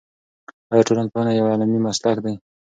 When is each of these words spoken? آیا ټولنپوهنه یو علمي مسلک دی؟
آیا 0.71 0.83
ټولنپوهنه 0.87 1.31
یو 1.33 1.51
علمي 1.53 1.79
مسلک 1.87 2.17
دی؟ 2.25 2.33